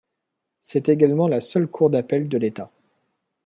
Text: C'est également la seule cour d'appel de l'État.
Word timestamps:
C'est 0.59 0.89
également 0.89 1.27
la 1.27 1.41
seule 1.41 1.67
cour 1.67 1.91
d'appel 1.91 2.27
de 2.27 2.39
l'État. 2.39 2.71